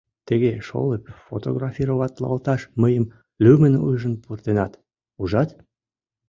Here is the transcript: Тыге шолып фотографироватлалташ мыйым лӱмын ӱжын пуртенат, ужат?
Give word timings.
Тыге 0.27 0.51
шолып 0.67 1.03
фотографироватлалташ 1.27 2.61
мыйым 2.81 3.05
лӱмын 3.43 3.73
ӱжын 3.89 4.13
пуртенат, 4.23 4.73
ужат? 5.21 5.49